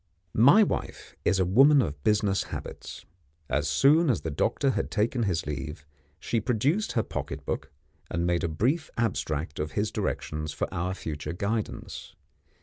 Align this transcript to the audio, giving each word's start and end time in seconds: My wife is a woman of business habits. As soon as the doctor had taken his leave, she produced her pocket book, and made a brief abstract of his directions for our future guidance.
My 0.33 0.63
wife 0.63 1.15
is 1.23 1.39
a 1.39 1.45
woman 1.45 1.79
of 1.79 2.03
business 2.03 2.45
habits. 2.45 3.05
As 3.47 3.69
soon 3.69 4.09
as 4.09 4.21
the 4.21 4.31
doctor 4.31 4.71
had 4.71 4.89
taken 4.89 5.21
his 5.21 5.45
leave, 5.45 5.85
she 6.19 6.41
produced 6.41 6.93
her 6.93 7.03
pocket 7.03 7.45
book, 7.45 7.69
and 8.09 8.25
made 8.25 8.43
a 8.43 8.47
brief 8.47 8.89
abstract 8.97 9.59
of 9.59 9.73
his 9.73 9.91
directions 9.91 10.53
for 10.53 10.67
our 10.73 10.95
future 10.95 11.33
guidance. 11.33 12.15